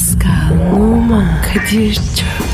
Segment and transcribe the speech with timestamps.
[0.00, 2.49] Pascal, Oman, Kadir çok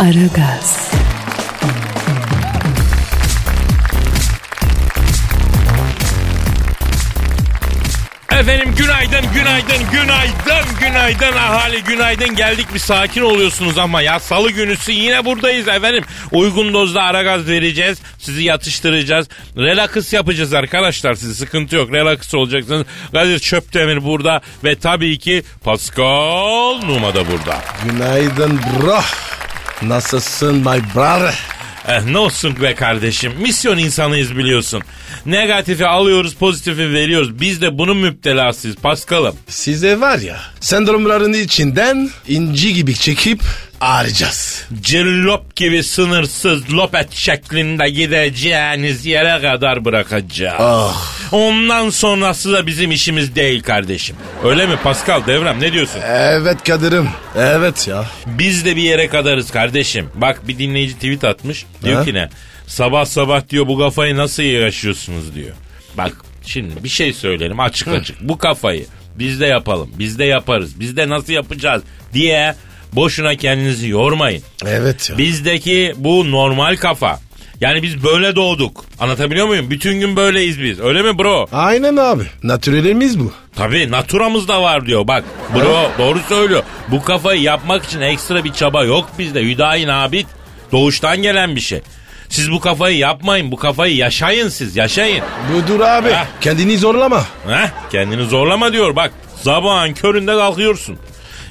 [0.00, 0.90] Aragaz,
[8.32, 12.36] Efendim günaydın, günaydın, günaydın, günaydın ahali, günaydın.
[12.36, 16.04] Geldik bir sakin oluyorsunuz ama ya salı günüsü yine buradayız efendim.
[16.32, 19.28] Uygun dozda ara gaz vereceğiz, sizi yatıştıracağız.
[19.56, 21.92] Relax yapacağız arkadaşlar sizi sıkıntı yok.
[21.92, 22.86] Relax olacaksınız.
[23.12, 27.58] Kadir Çöptemir burada ve tabii ki Pascal Numa da burada.
[27.84, 29.00] Günaydın bro.
[29.82, 31.34] Nasılsın my brother?
[31.88, 33.32] Eh, ne olsun be kardeşim.
[33.38, 34.82] Misyon insanıyız biliyorsun.
[35.26, 37.40] Negatifi alıyoruz, pozitifi veriyoruz.
[37.40, 39.36] Biz de bunun müptelasıyız Paskal'ım.
[39.48, 43.40] Size var ya sendromların içinden inci gibi çekip
[43.80, 44.64] ağrıyacağız.
[44.80, 50.56] Cillop gibi sınırsız lopet şeklinde gideceğiniz yere kadar bırakacağız.
[50.60, 51.12] Ah.
[51.32, 54.16] Ondan sonrası da bizim işimiz değil kardeşim.
[54.44, 56.00] Öyle mi Pascal Devrem ne diyorsun?
[56.08, 57.08] Evet Kadir'im.
[57.36, 58.04] Evet ya.
[58.26, 60.08] Biz de bir yere kadarız kardeşim.
[60.14, 61.64] Bak bir dinleyici tweet atmış.
[61.84, 62.04] Diyor Ha?
[62.04, 62.28] ki ne?
[62.66, 65.54] Sabah sabah diyor bu kafayı nasıl yaşıyorsunuz diyor.
[65.96, 66.12] Bak
[66.46, 68.20] şimdi bir şey söyleyelim açık açık.
[68.20, 69.90] Bu kafayı biz de yapalım.
[69.98, 70.80] Biz de yaparız.
[70.80, 71.82] Biz de nasıl yapacağız
[72.12, 72.54] diye
[72.92, 74.42] boşuna kendinizi yormayın.
[74.66, 75.18] Evet ya.
[75.18, 77.18] Bizdeki bu normal kafa.
[77.60, 78.84] Yani biz böyle doğduk.
[79.00, 79.70] Anlatabiliyor muyum?
[79.70, 80.80] Bütün gün böyleyiz biz.
[80.80, 81.46] Öyle mi bro?
[81.52, 82.22] Aynen abi.
[82.42, 83.32] Natürelimiz bu.
[83.56, 85.06] Tabii naturamız da var diyor.
[85.08, 85.24] Bak
[85.54, 86.62] bro doğru söylüyor.
[86.88, 89.42] Bu kafayı yapmak için ekstra bir çaba yok bizde.
[89.42, 90.26] Hüdayi nabit.
[90.72, 91.80] Doğuştan gelen bir şey.
[92.28, 93.52] Siz bu kafayı yapmayın.
[93.52, 94.76] Bu kafayı yaşayın siz.
[94.76, 95.22] Yaşayın.
[95.54, 96.10] Budur abi.
[96.10, 96.26] Ha.
[96.40, 97.20] Kendini zorlama.
[97.48, 98.96] Heh, kendini zorlama diyor.
[98.96, 99.12] Bak
[99.42, 100.98] sabahın köründe kalkıyorsun.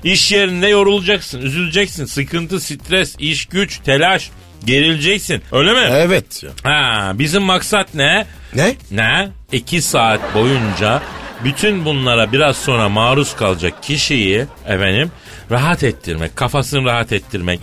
[0.03, 2.05] İş yerinde yorulacaksın, üzüleceksin.
[2.05, 4.29] Sıkıntı, stres, iş güç, telaş.
[4.65, 5.41] Gerileceksin.
[5.51, 5.87] Öyle mi?
[5.91, 6.49] Evet ya.
[6.63, 8.25] Ha, bizim maksat ne?
[8.53, 8.75] Ne?
[8.91, 9.29] Ne?
[9.51, 11.01] İki saat boyunca
[11.43, 15.11] bütün bunlara biraz sonra maruz kalacak kişiyi efendim
[15.51, 17.59] rahat ettirmek, kafasını rahat ettirmek,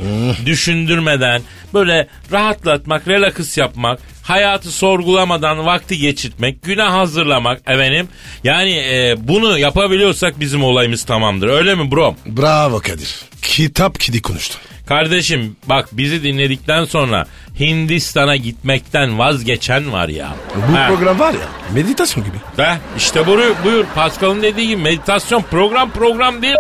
[0.47, 1.43] düşündürmeden
[1.75, 8.09] böyle rahatlatmak, relax yapmak, hayatı sorgulamadan vakti geçirtmek, güne hazırlamak efendim.
[8.45, 11.49] Yani e, bunu yapabiliyorsak bizim olayımız tamamdır.
[11.49, 12.15] Öyle mi bro?
[12.27, 13.15] Bravo Kadir.
[13.43, 14.61] Kitap kidi konuştun.
[14.87, 17.27] Kardeşim bak bizi dinledikten sonra
[17.61, 20.35] Hindistan'a gitmekten vazgeçen var ya.
[20.73, 20.87] Bu Ha.
[20.89, 21.41] program var ya
[21.75, 22.37] meditasyon gibi.
[22.59, 26.57] Be işte buyur, buyur Pascal'ın dediği gibi meditasyon program program değil.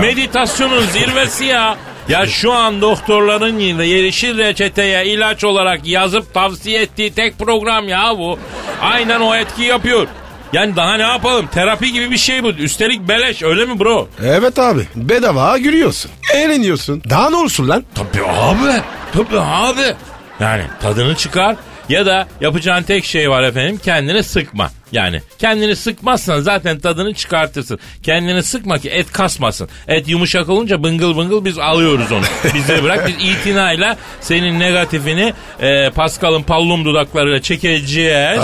[0.00, 1.76] Meditasyonun zirvesi ya.
[2.08, 8.14] Ya şu an doktorların yine yeşil reçeteye ilaç olarak yazıp tavsiye ettiği tek program ya
[8.18, 8.38] bu.
[8.82, 10.06] Aynen o etki yapıyor.
[10.52, 11.46] Yani daha ne yapalım?
[11.54, 12.50] Terapi gibi bir şey bu.
[12.50, 14.08] Üstelik beleş öyle mi bro?
[14.24, 14.86] Evet abi.
[14.96, 16.10] Bedava gülüyorsun.
[16.34, 17.02] Eğleniyorsun.
[17.10, 17.84] Daha ne olsun lan?
[17.94, 18.80] Tabii abi.
[19.12, 19.94] Tabii abi.
[20.40, 21.56] Yani tadını çıkar
[21.88, 24.70] ya da yapacağın tek şey var efendim kendini sıkma.
[24.92, 27.78] Yani kendini sıkmazsan zaten tadını çıkartırsın.
[28.02, 29.68] Kendini sıkma ki et kasmasın.
[29.88, 32.24] Et yumuşak olunca bıngıl bıngıl biz alıyoruz onu.
[32.54, 38.40] Bize bırak biz itinayla senin negatifini e, Pascal'ın pallum dudaklarıyla çekeceğiz.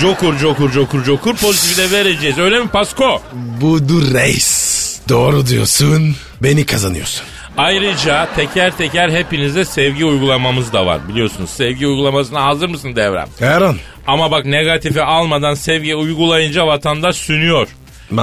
[0.00, 2.38] Jokur jokur jokur jokur pozitifi de vereceğiz.
[2.38, 3.22] Öyle mi Pasko?
[3.60, 4.74] Budur reis.
[5.08, 6.16] Doğru diyorsun.
[6.42, 7.33] Beni kazanıyorsun.
[7.58, 11.08] Ayrıca teker teker hepinize sevgi uygulamamız da var.
[11.08, 13.28] Biliyorsunuz sevgi uygulamasına hazır mısın Devrem?
[13.38, 13.76] Her an.
[14.06, 17.68] Ama bak negatifi almadan sevgi uygulayınca vatandaş sünüyor.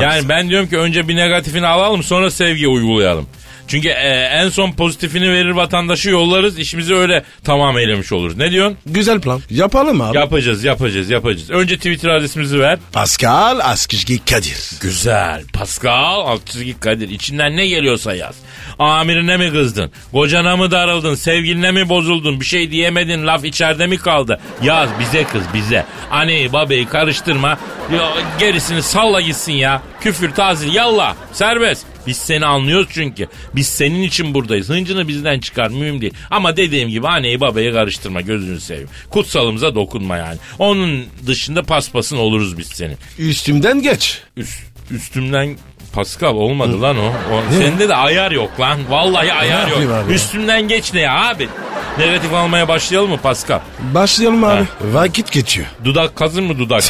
[0.01, 3.27] Yani ben diyorum ki önce bir negatifini alalım sonra sevgi uygulayalım.
[3.71, 8.37] Çünkü e, en son pozitifini verir vatandaşı yollarız işimizi öyle tamam eylemiş oluruz.
[8.37, 8.77] Ne diyorsun?
[8.85, 9.41] Güzel plan.
[9.49, 10.17] Yapalım abi.
[10.17, 11.49] Yapacağız yapacağız yapacağız.
[11.49, 12.79] Önce Twitter adresimizi ver.
[12.93, 14.57] Pascal Askışgi Kadir.
[14.81, 15.43] Güzel.
[15.53, 17.09] Pascal alt çizgi Kadir.
[17.09, 18.35] İçinden ne geliyorsa yaz.
[18.79, 19.91] Amirine mi kızdın?
[20.11, 21.15] Kocana mı darıldın?
[21.15, 22.39] Sevgiline mi bozuldun?
[22.39, 23.27] Bir şey diyemedin.
[23.27, 24.39] Laf içeride mi kaldı?
[24.63, 25.85] Yaz bize kız bize.
[26.11, 27.57] Anneyi babayı karıştırma.
[28.39, 29.81] Gerisini salla gitsin ya.
[30.01, 31.15] Küfür tazil yallah.
[31.33, 31.90] Serbest.
[32.07, 33.27] Biz seni anlıyoruz çünkü.
[33.55, 34.69] Biz senin için buradayız.
[34.69, 36.13] Hıncını bizden çıkar mühim değil.
[36.31, 38.89] Ama dediğim gibi anneyi babayı karıştırma gözünü seveyim.
[39.09, 40.37] Kutsalımıza dokunma yani.
[40.59, 42.97] Onun dışında paspasın oluruz biz senin.
[43.19, 44.21] Üstümden geç.
[44.37, 44.59] Üst,
[44.91, 45.57] üstümden
[45.93, 47.05] Pascal olmadı lan o.
[47.33, 48.79] o sende de ayar yok lan.
[48.89, 50.03] Vallahi ayar yapayım yok.
[50.05, 50.13] abi?
[50.13, 51.47] Üstümden geç ne ya abi?
[51.99, 53.59] Negatif almaya başlayalım mı Pascal?
[53.93, 54.65] Başlayalım abi.
[54.81, 55.67] Vakit geçiyor.
[55.85, 56.83] Dudak kazın mı dudak?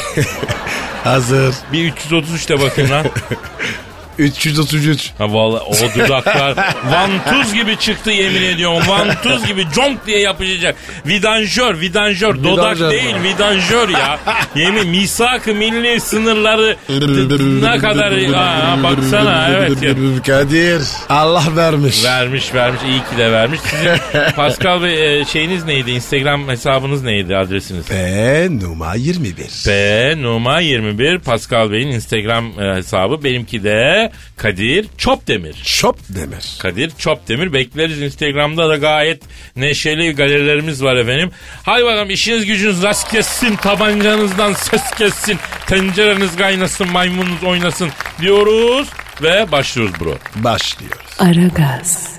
[1.03, 1.55] Hazır.
[1.73, 3.05] bir 333 de bakayım lan.
[4.17, 5.11] 333.
[5.17, 6.55] Ha vallahi o dudaklar
[6.91, 8.83] vantuz gibi çıktı yemin ediyorum.
[8.87, 10.75] Vantuz gibi conk diye yapışacak.
[11.05, 12.43] Vidanjör, vidanjör.
[12.43, 14.19] Dodak değil, vidanjör ya.
[14.55, 16.77] Yemin misak-ı milli sınırları
[17.61, 19.93] ne kadar ha, baksana evet ya.
[20.25, 22.03] Kadir Allah vermiş.
[22.03, 23.59] Vermiş vermiş iyi ki de vermiş.
[23.59, 25.91] Sizin Pascal Bey e, şeyiniz neydi?
[25.91, 27.87] Instagram hesabınız neydi adresiniz?
[27.87, 29.35] P numara 21.
[29.65, 33.23] P Numa 21 Pascal Bey'in Instagram e, hesabı.
[33.23, 34.00] Benimki de
[34.37, 35.55] Kadir Çopdemir.
[35.63, 36.55] Şop demir.
[36.59, 38.01] Kadir Çopdemir bekleriz.
[38.01, 39.23] Instagram'da da gayet
[39.55, 41.31] neşeli galerilerimiz var efendim.
[41.63, 43.55] Hadi bakalım işiniz gücünüz rast kessin.
[43.55, 45.37] Tabancanızdan ses kessin.
[45.67, 47.89] Tencereniz kaynasın maymununuz oynasın
[48.21, 48.87] diyoruz.
[49.21, 50.17] Ve başlıyoruz bro.
[50.35, 50.97] Başlıyoruz.
[51.19, 52.15] Aragaz,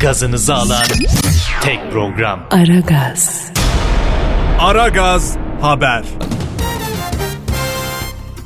[0.00, 0.84] Gazınızı alan
[1.62, 2.48] tek program.
[2.50, 3.44] Aragaz,
[4.58, 6.04] Aragaz Haber.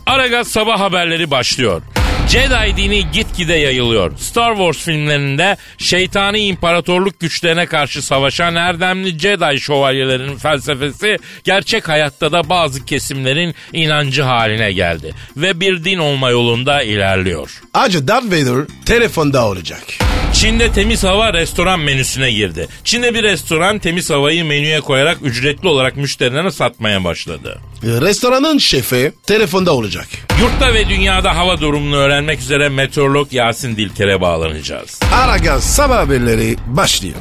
[0.06, 1.82] Aragaz sabah haberleri başlıyor.
[2.28, 4.18] Jedi dini gitgide yayılıyor.
[4.18, 12.48] Star Wars filmlerinde şeytani imparatorluk güçlerine karşı savaşan erdemli Jedi şövalyelerinin felsefesi gerçek hayatta da
[12.48, 15.14] bazı kesimlerin inancı haline geldi.
[15.36, 17.60] Ve bir din olma yolunda ilerliyor.
[17.74, 19.82] Acı Darth Vader telefonda olacak.
[20.32, 22.68] Çin'de temiz hava restoran menüsüne girdi.
[22.84, 27.58] Çin'de bir restoran temiz havayı menüye koyarak ücretli olarak müşterilerine satmaya başladı.
[27.82, 30.06] Restoranın şefi telefonda olacak.
[30.40, 35.00] Yurtta ve dünyada hava durumunu öğrenmek üzere meteorolog Yasin Dilker'e bağlanacağız.
[35.12, 37.14] Aragaz sabah haberleri başlıyor.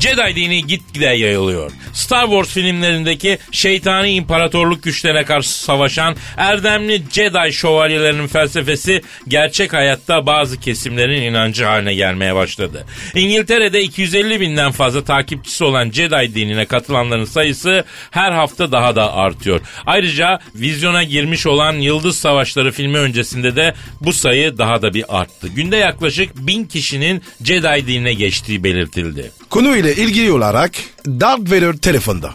[0.00, 1.72] Jedi dini gitgide yayılıyor.
[1.92, 10.60] Star Wars filmlerindeki şeytani imparatorluk güçlerine karşı savaşan erdemli Jedi şövalyelerinin felsefesi gerçek hayatta bazı
[10.60, 12.86] kesimlerin inancı haline gelmeye başladı.
[13.14, 19.60] İngiltere'de 250 binden fazla takipçisi olan Jedi dinine katılanların sayısı her hafta daha da artıyor.
[19.86, 25.48] Ayrıca vizyona girmiş olan Yıldız Savaşları filmi öncesinde de bu sayı daha da bir arttı.
[25.48, 29.30] Günde yaklaşık bin kişinin Jedi dinine geçtiği belirtildi.
[29.50, 30.72] Konuyla ilgili olarak
[31.06, 32.30] Darth Vader telefonda.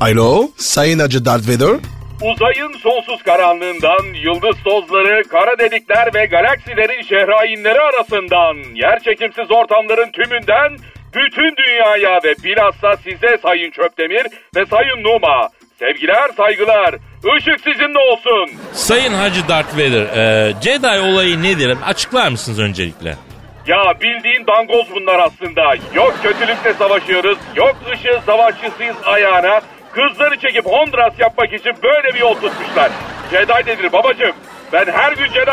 [0.00, 1.76] Alo, Sayın Hacı Darth Vader.
[2.22, 10.76] Uzayın sonsuz karanlığından, yıldız tozları, kara delikler ve galaksilerin şehrainleri arasından, yerçekimsiz ortamların tümünden,
[11.14, 15.48] bütün dünyaya ve bilhassa size Sayın Çöptemir ve Sayın Numa.
[15.78, 16.94] Sevgiler, saygılar.
[17.38, 18.56] Işık sizinle olsun.
[18.72, 21.76] Sayın Hacı Darth Vader, e, Jedi olayı nedir?
[21.86, 23.16] Açıklar mısınız öncelikle?
[23.66, 25.74] Ya bildiğin dangoz bunlar aslında.
[25.94, 29.60] Yok kötülükle savaşıyoruz, yok ışığın savaşçısıyız ayağına.
[29.92, 32.90] Kızları çekip Honduras yapmak için böyle bir yol tutmuşlar.
[33.30, 34.32] Jedi nedir babacım?
[34.72, 35.50] Ben her gün Jedi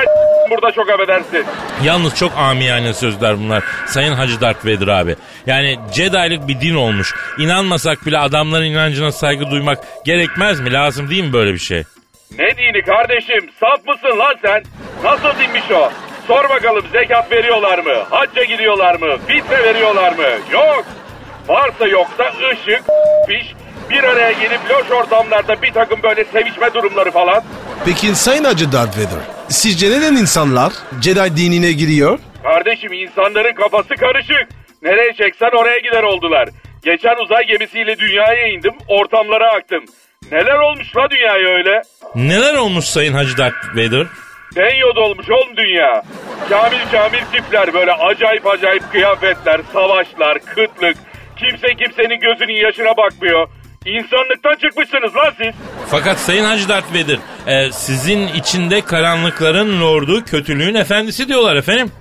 [0.49, 1.45] burada çok affedersin.
[1.83, 3.63] Yalnız çok amiyane sözler bunlar.
[3.85, 5.15] Sayın Hacı Darth Vader abi.
[5.45, 7.13] Yani Jedi'lik bir din olmuş.
[7.39, 10.73] İnanmasak bile adamların inancına saygı duymak gerekmez mi?
[10.73, 11.83] Lazım değil mi böyle bir şey?
[12.39, 13.49] Ne dini kardeşim?
[13.59, 14.63] Saf mısın lan sen?
[15.03, 15.91] Nasıl dinmiş o?
[16.27, 17.93] Sor bakalım zekat veriyorlar mı?
[18.09, 19.17] Hacca gidiyorlar mı?
[19.27, 20.27] Fitre veriyorlar mı?
[20.51, 20.85] Yok.
[21.47, 22.83] Varsa yoksa ışık,
[23.27, 23.53] piş,
[23.89, 27.43] bir araya gelip loş ortamlarda bir takım böyle sevişme durumları falan.
[27.85, 32.19] Peki Sayın Hacı Darth Vader, sizce neden insanlar Jedi dinine giriyor?
[32.43, 34.47] Kardeşim insanların kafası karışık.
[34.81, 36.49] Nereye çeksen oraya gider oldular.
[36.83, 39.83] Geçen uzay gemisiyle dünyaya indim, ortamlara aktım.
[40.31, 41.81] Neler olmuş la dünyaya öyle?
[42.15, 44.05] Neler olmuş Sayın Hacı Darth Vader?
[44.55, 46.03] Denyod olmuş oğlum dünya.
[46.49, 50.97] Kamil kamil tipler böyle acayip acayip kıyafetler, savaşlar, kıtlık.
[51.37, 53.47] Kimse kimsenin gözünün yaşına bakmıyor.
[53.85, 55.53] İnsanlıktan çıkmışsınız lan siz.
[55.89, 61.91] Fakat Sayın Hacı Darth Vader, e, sizin içinde karanlıkların lordu, kötülüğün efendisi diyorlar efendim.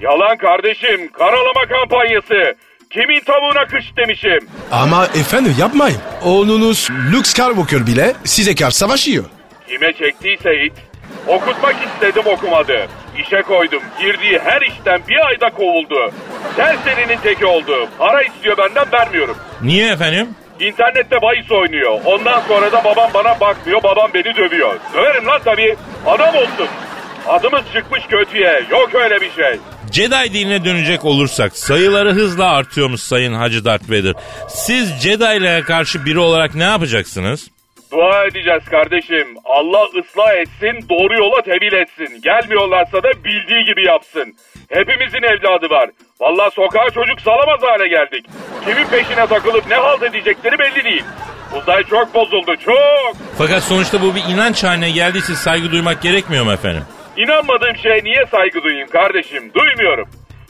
[0.00, 2.54] Yalan kardeşim, karalama kampanyası.
[2.90, 4.48] Kimin tavuğuna kış demişim.
[4.72, 5.98] Ama efendim yapmayın.
[6.24, 9.24] Oğlunuz Luke Skywalker bile size karşı savaşıyor.
[9.68, 10.72] Kime çektiyse it.
[11.26, 12.86] Okutmak istedim okumadı.
[13.18, 13.82] İşe koydum.
[14.00, 16.12] Girdiği her işten bir ayda kovuldu.
[16.56, 17.88] Serserinin teki oldu.
[17.98, 19.36] Para istiyor benden vermiyorum.
[19.62, 20.28] Niye efendim?
[20.60, 22.00] İnternette bahis oynuyor.
[22.04, 24.76] Ondan sonra da babam bana bakmıyor, babam beni dövüyor.
[24.94, 25.76] Döverim lan tabii.
[26.06, 26.68] Adam olsun.
[27.28, 28.62] Adımız çıkmış kötüye.
[28.70, 29.58] Yok öyle bir şey.
[29.92, 34.14] Jedi dinine dönecek olursak sayıları hızla artıyormuş Sayın Hacı Darth Vader.
[34.48, 37.50] Siz Jedi'lere karşı biri olarak ne yapacaksınız?
[37.92, 39.26] Dua edeceğiz kardeşim.
[39.44, 42.20] Allah ıslah etsin, doğru yola tevil etsin.
[42.22, 44.34] Gelmiyorlarsa da bildiği gibi yapsın.
[44.68, 45.90] Hepimizin evladı var.
[46.20, 48.26] Vallahi sokağa çocuk salamaz hale geldik.
[48.64, 51.04] Kimin peşine takılıp ne halt edecekleri belli değil.
[51.62, 53.12] Uzay çok bozuldu, çok.
[53.38, 56.82] Fakat sonuçta bu bir inanç haline geldiyse saygı duymak gerekmiyor mu efendim?
[57.16, 59.50] İnanmadığım şeye niye saygı duyayım kardeşim?
[59.54, 60.08] Duymuyorum.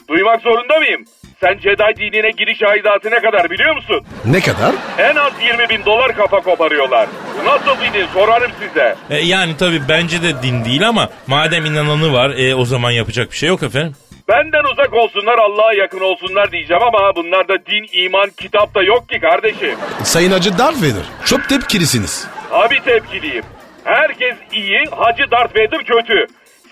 [0.09, 1.05] Duymak zorunda mıyım?
[1.41, 4.01] Sen Jedi dinine giriş aidatı ne kadar biliyor musun?
[4.25, 4.75] Ne kadar?
[4.97, 7.07] En az 20 bin dolar kafa koparıyorlar.
[7.45, 8.95] Nasıl bir din sorarım size.
[9.09, 13.31] E, yani tabii bence de din değil ama madem inananı var e, o zaman yapacak
[13.31, 13.95] bir şey yok efendim.
[14.27, 19.19] Benden uzak olsunlar Allah'a yakın olsunlar diyeceğim ama bunlarda din, iman, kitap da yok ki
[19.19, 19.75] kardeşim.
[20.03, 21.05] Sayın Hacı Darth Vader.
[21.25, 22.27] Çok tepkilisiniz.
[22.51, 23.43] Abi tepkiliyim.
[23.83, 26.27] Herkes iyi, Hacı Darth Vader kötü.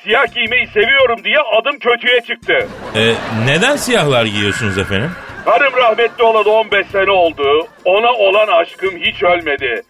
[0.05, 2.67] Siyah giymeyi seviyorum diye adım kötüye çıktı.
[2.95, 3.13] E,
[3.45, 5.11] neden siyahlar giyiyorsunuz efendim?
[5.45, 7.67] Karım rahmetli olalı 15 sene oldu.
[7.85, 9.81] Ona olan aşkım hiç ölmedi.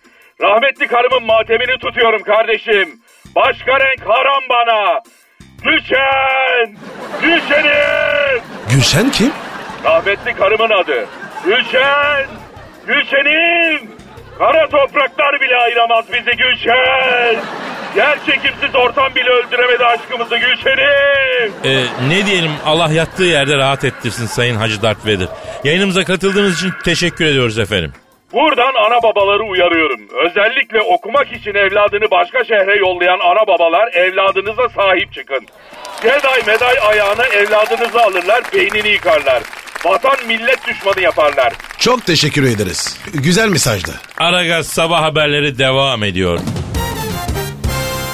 [0.42, 3.00] Rahmetli karımın matemini tutuyorum kardeşim.
[3.36, 5.00] Başka renk haram bana.
[5.64, 6.76] Gülşen!
[7.22, 8.42] Gülşen'im!
[8.70, 9.32] Gülşen kim?
[9.84, 11.06] Rahmetli karımın adı.
[11.46, 12.26] Gülşen!
[12.88, 13.92] Gülşen'im!
[14.38, 17.36] Kara topraklar bile ayıramaz bizi Gülşen!
[17.96, 21.54] Yer çekimsiz ortam bile öldüremedi aşkımızı Gülşen'im!
[21.64, 25.28] E, ne diyelim Allah yattığı yerde rahat ettirsin Sayın Hacı Darth Vader.
[25.64, 27.94] Yayınımıza katıldığınız için teşekkür ediyoruz efendim.
[28.34, 30.00] Buradan ana babaları uyarıyorum.
[30.26, 35.48] Özellikle okumak için evladını başka şehre yollayan ana babalar evladınıza sahip çıkın.
[36.02, 39.44] Jedi meday ayağına evladınızı alırlar, beynini yıkarlar.
[39.86, 41.54] Vatan millet düşmanı yaparlar.
[41.80, 43.00] Çok teşekkür ederiz.
[43.14, 43.92] Güzel mesajdı.
[44.18, 46.40] Aragaz sabah haberleri devam ediyor.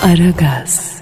[0.02, 1.02] Aragaz,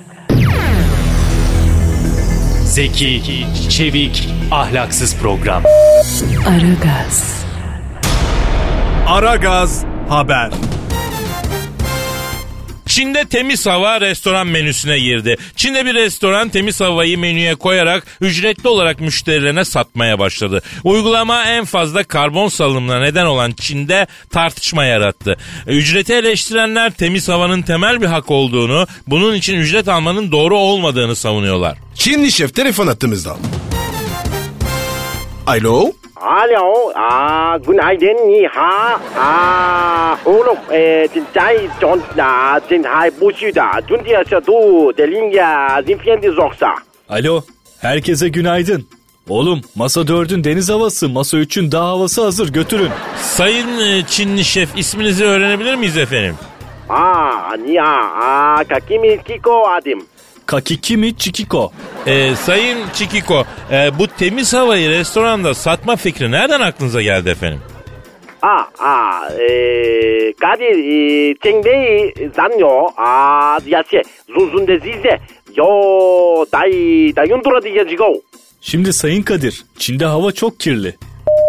[2.64, 5.64] Zeki, çevik, ahlaksız program.
[6.48, 7.44] Aragaz,
[9.08, 10.52] Aragaz Haber.
[13.00, 15.38] Çin'de temiz hava restoran menüsüne girdi.
[15.56, 20.62] Çin'de bir restoran temiz havayı menüye koyarak ücretli olarak müşterilerine satmaya başladı.
[20.84, 25.38] Uygulama en fazla karbon salımına neden olan Çin'de tartışma yarattı.
[25.68, 31.78] Ücreti eleştirenler temiz havanın temel bir hak olduğunu, bunun için ücret almanın doğru olmadığını savunuyorlar.
[31.96, 33.38] Çinli şef telefon attığımızda.
[35.48, 35.92] Alo?
[36.22, 43.34] Hallo, ah, günaydın, ni ha, ah, oğlum, e, din day John, na, din hay bu
[43.34, 46.76] süda, dün diye du, delin ya, din fiyendi zoksa.
[47.10, 47.42] Alo,
[47.82, 48.88] herkese günaydın.
[49.30, 52.92] Oğlum masa 4'ün deniz havası, masa 3'ün dağ havası hazır götürün.
[53.22, 56.36] Sayın e, Çinli şef isminizi öğrenebilir miyiz efendim?
[56.90, 57.82] Aa, niye?
[57.82, 60.06] Aa, kakimi kiko adım.
[60.49, 61.73] Kakiki mi Çikiko?
[62.07, 67.61] E, Sayın Çikiko e, bu temiz havayı restoranda satma fikri nereden aklınıza geldi efendim?
[68.45, 74.03] 아, 아, 에, 까dir, 이, 쟁대이, zanyo, 아, 야시,
[74.35, 75.19] 순순데 zize,
[75.57, 78.21] 요, 다이, 다윤두라 디게지고.
[78.61, 80.97] Şimdi Sayın Kadir, Çin'de hava çok kirli.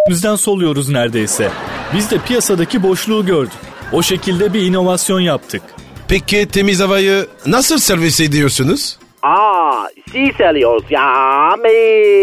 [0.10, 1.50] Bizden soluyoruz neredeyse.
[1.96, 3.60] Biz de piyasadaki boşluğu gördük.
[3.92, 5.62] O şekilde bir inovasyon yaptık.
[6.11, 8.99] Peki temiz havayı nasıl servis ediyorsunuz?
[9.23, 11.71] Ah, si serios ya me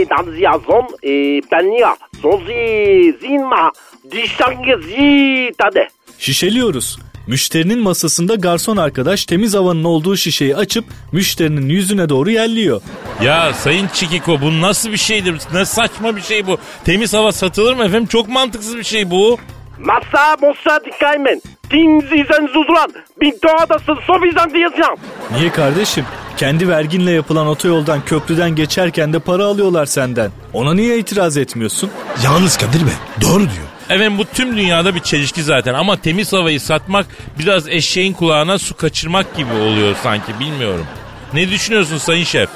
[0.10, 3.72] dans ya zon e ben ya sozi zinma
[4.12, 5.88] dişangezi tade.
[6.20, 7.00] Şişeliyoruz.
[7.27, 12.82] Müşterinin masasında garson arkadaş temiz havanın olduğu şişeyi açıp müşterinin yüzüne doğru yelliyor.
[13.24, 15.36] Ya Sayın Çikiko bu nasıl bir şeydir?
[15.53, 16.58] Ne saçma bir şey bu.
[16.86, 18.08] Temiz hava satılır mı efendim?
[18.08, 19.38] Çok mantıksız bir şey bu.
[19.79, 21.41] Masa bossa dikaymen.
[21.71, 24.95] Din zizen zuzulan, bin doğadasın so bizden diyeceğim.
[25.31, 26.05] Niye kardeşim?
[26.38, 30.31] Kendi verginle yapılan otoyoldan köprüden geçerken de para alıyorlar senden.
[30.53, 31.89] Ona niye itiraz etmiyorsun?
[32.24, 33.67] Yalnız Kadir Bey doğru diyor.
[33.89, 37.05] Evet bu tüm dünyada bir çelişki zaten ama temiz havayı satmak
[37.39, 40.86] biraz eşeğin kulağına su kaçırmak gibi oluyor sanki bilmiyorum.
[41.33, 42.50] Ne düşünüyorsun sayın şef?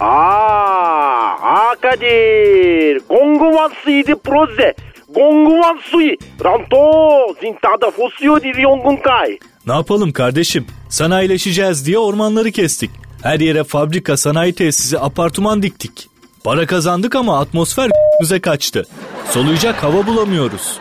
[0.00, 1.36] Aa,
[1.70, 4.74] Akadir, Kongo Vatsıydı Proze.
[5.14, 9.38] Gonguvan sui, ranto, zintada fosyo dir yongunkay.
[9.66, 10.66] Ne yapalım kardeşim?
[10.88, 12.90] Sanayileşeceğiz diye ormanları kestik.
[13.22, 16.08] Her yere fabrika, sanayi tesisi, apartman diktik.
[16.44, 17.90] Para kazandık ama atmosfer
[18.20, 18.86] bize kaçtı.
[19.30, 20.78] Soluyacak hava bulamıyoruz.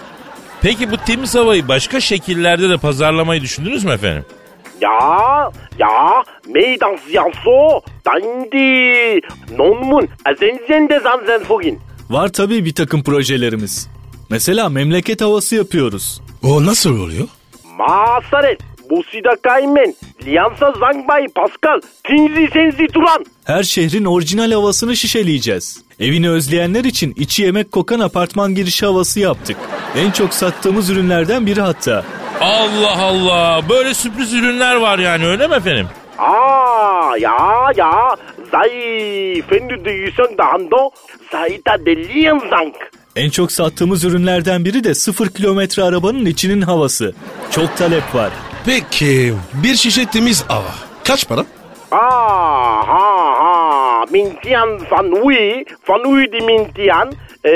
[0.61, 4.25] Peki bu temiz havayı başka şekillerde de pazarlamayı düşündünüz mü efendim?
[4.81, 5.00] Ya
[5.79, 9.19] ya meydan ziyanso dandi
[9.57, 11.79] nonmun azenzen de zanzen fogin.
[12.09, 13.89] Var tabii bir takım projelerimiz.
[14.31, 16.21] Mesela memleket havası yapıyoruz.
[16.43, 17.27] O nasıl oluyor?
[17.77, 18.59] Masaret,
[18.89, 19.95] Busida Kaymen,
[20.25, 23.25] Liansa Zangbay, Pascal, Tinzi Senzi Turan.
[23.45, 25.83] Her şehrin orijinal havasını şişeleyeceğiz.
[26.00, 29.57] Evini özleyenler için içi yemek kokan apartman girişi havası yaptık.
[29.97, 32.03] En çok sattığımız ürünlerden biri hatta.
[32.41, 35.88] Allah Allah böyle sürpriz ürünler var yani öyle mi efendim?
[36.17, 38.15] Aa ya ya
[38.51, 40.89] zayıf endü düyüsön dağında
[41.31, 42.91] zayıta deliyen zank.
[43.15, 47.13] En çok sattığımız ürünlerden biri de sıfır kilometre arabanın içinin havası.
[47.51, 48.31] Çok talep var.
[48.65, 51.45] Peki bir şişe temiz hava kaç para?
[51.91, 57.11] Ah ha ha mintian fanui fanui di mintian
[57.45, 57.49] ee,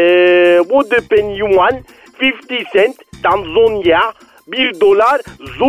[0.69, 1.83] bu de penyuan
[2.21, 4.13] 50 cent Tanzanya
[4.47, 5.21] 1 dolar
[5.59, 5.65] zu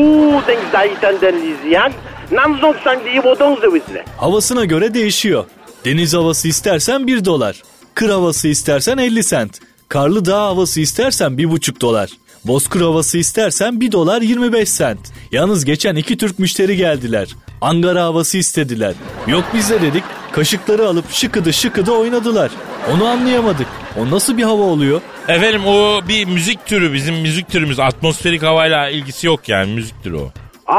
[0.46, 1.92] den zaiten den lizyan
[2.32, 4.04] namzon sen diye bodon zevisle.
[4.16, 5.44] Havasına göre değişiyor.
[5.84, 7.62] Deniz havası istersen 1 dolar.
[7.94, 9.60] Kır havası istersen 50 sent.
[9.88, 12.10] Karlı dağ havası istersen bir buçuk dolar.
[12.44, 14.98] Bozkır havası istersen 1 dolar 25 sent.
[15.32, 17.28] Yalnız geçen iki Türk müşteri geldiler.
[17.60, 18.94] Angara havası istediler.
[19.26, 20.04] Yok biz de dedik.
[20.32, 22.50] Kaşıkları alıp şıkıdı şıkıdı oynadılar.
[22.92, 23.66] Onu anlayamadık.
[24.00, 25.00] O nasıl bir hava oluyor?
[25.28, 27.80] Efendim o bir müzik türü bizim müzik türümüz.
[27.80, 30.30] Atmosferik havayla ilgisi yok yani müzik türü o.
[30.66, 30.76] Aa,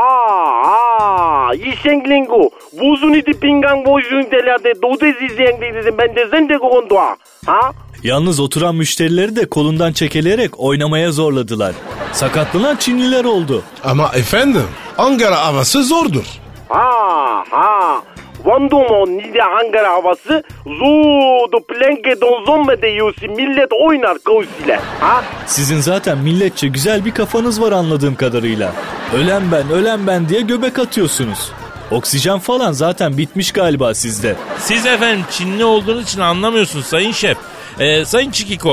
[0.67, 2.49] aa, işenglingu.
[2.73, 4.73] Buzun idi pingan bozun delade.
[4.81, 7.17] Dodez izleyen dedi ben de zende gondua.
[7.45, 7.71] Ha?
[8.03, 11.75] Yalnız oturan müşterileri de kolundan çekeleyerek oynamaya zorladılar.
[12.13, 13.63] Sakatlanan Çinliler oldu.
[13.83, 14.63] Ama efendim
[14.97, 16.25] Ankara havası zordur.
[16.69, 18.01] Ha ha.
[18.45, 24.79] Vandomo Nide Ankara havası zodu plenke donzonme de yusi millet oynar kavsiyle.
[24.99, 25.23] Ha?
[25.45, 28.73] Sizin zaten milletçe güzel bir kafanız var anladığım kadarıyla.
[29.15, 31.51] Ölen ben ölen ben diye göbek atıyorsunuz.
[31.91, 34.35] Oksijen falan zaten bitmiş galiba sizde.
[34.59, 37.37] Siz efendim Çinli olduğunuz için anlamıyorsunuz sayın şef.
[37.79, 38.71] E, Sayın Çikiko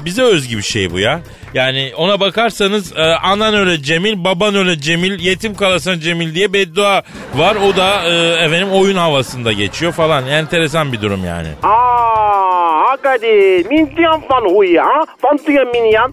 [0.00, 1.20] e, bize özgü bir şey bu ya.
[1.54, 7.02] Yani ona bakarsanız e, anan öyle Cemil, baban öyle Cemil, yetim kalasan Cemil diye beddua
[7.34, 7.56] var.
[7.56, 10.26] O da e, efendim oyun havasında geçiyor falan.
[10.26, 11.48] Enteresan bir durum yani.
[11.62, 13.66] Aa, hakikaten.
[13.70, 14.84] Min diyan fan huya.
[15.22, 16.12] Fan diyan min yan.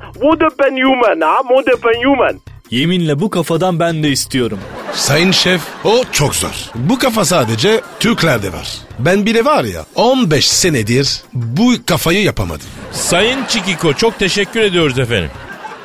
[0.60, 1.38] Ben human ha.
[1.48, 2.40] Wo de ben human.
[2.72, 4.60] Yeminle bu kafadan ben de istiyorum.
[4.94, 6.72] Sayın şef o çok zor.
[6.76, 8.68] Bu kafa sadece Türklerde var.
[9.00, 12.68] Ben bile var ya 15 senedir bu kafayı yapamadım.
[12.92, 15.30] Sayın Çikiko çok teşekkür ediyoruz efendim.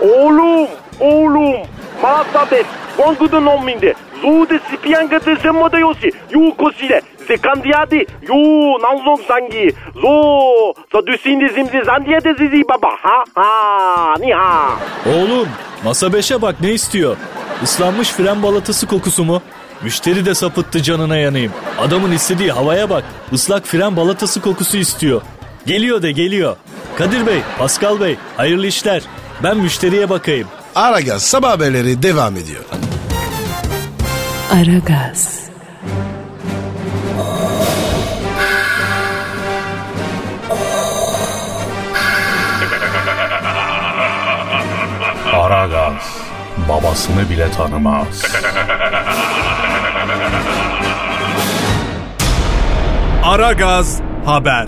[0.01, 0.69] Oğlum,
[1.01, 1.57] oğlum,
[2.03, 3.93] mata des, gongudun olmayındı.
[4.23, 8.37] Zude spiyangatı zemmoda yosi, yukosile, sekandiadi yo
[8.83, 10.13] nanzon sangi zo
[10.93, 14.71] sa düsindi zimzi zandiye de zizi baba ha ha ni ha.
[15.07, 15.49] Oğlum
[15.85, 17.17] masa beşe bak ne istiyor?
[17.63, 19.43] Islanmış fren balatası kokusu mu?
[19.83, 21.53] Müşteri de sapıttı canına yanayım.
[21.81, 23.05] Adamın istediği havaya bak.
[23.33, 25.23] Islak fren balatası kokusu istiyor.
[25.67, 26.57] Geliyor de geliyor.
[26.99, 29.03] Kadir Bey, Pascal Bey hayırlı işler.
[29.43, 30.49] Ben müşteriye bakayım.
[30.75, 32.65] Aragaz sabah haberleri devam ediyor.
[34.53, 35.48] Aragaz.
[45.59, 46.21] Aragaz
[46.69, 48.25] babasını bile tanımaz.
[53.25, 54.67] Aragaz haber.